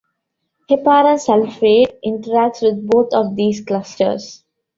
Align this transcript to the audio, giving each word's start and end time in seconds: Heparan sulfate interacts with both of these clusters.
Heparan 0.67 1.19
sulfate 1.23 1.99
interacts 2.03 2.63
with 2.63 2.87
both 2.89 3.13
of 3.13 3.35
these 3.35 3.61
clusters. 3.61 4.43